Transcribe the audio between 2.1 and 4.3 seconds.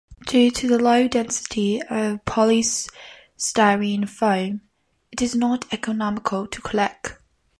polystyrene